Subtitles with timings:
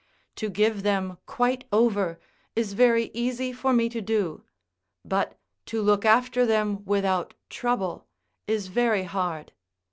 [0.37, 2.19] To give them quite over,
[2.55, 4.41] is very easy for me to do:
[5.05, 8.07] but to look after them without trouble,
[8.47, 9.51] is very hard.